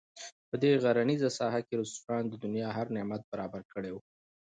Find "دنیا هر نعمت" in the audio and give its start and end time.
2.43-3.21